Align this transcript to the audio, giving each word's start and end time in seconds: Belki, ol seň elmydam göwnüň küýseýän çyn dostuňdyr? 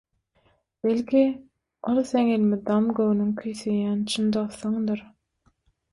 Belki, 0.85 1.19
ol 1.91 2.01
seň 2.13 2.31
elmydam 2.37 2.89
göwnüň 3.01 3.31
küýseýän 3.43 4.03
çyn 4.15 4.37
dostuňdyr? 4.39 5.09